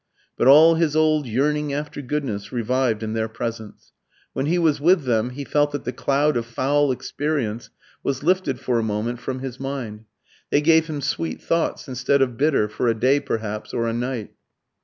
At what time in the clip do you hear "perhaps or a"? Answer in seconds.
13.19-13.93